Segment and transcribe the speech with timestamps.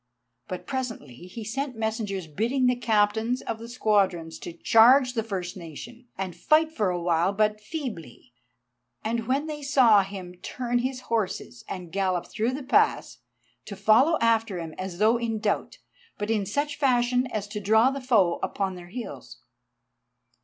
[0.47, 5.55] But presently he sent messengers bidding the Captains of the squadrons to charge the first
[5.55, 8.33] nation, and fight for a while but feebly,
[9.03, 13.19] and then when they saw him turn his horses and gallop through the pass,
[13.65, 15.77] to follow after him as though in doubt,
[16.17, 19.37] but in such fashion as to draw the foe upon their heels.